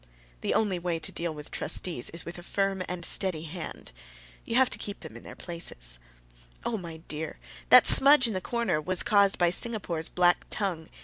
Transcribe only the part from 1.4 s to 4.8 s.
trustees is with a firm and steady hand. You have to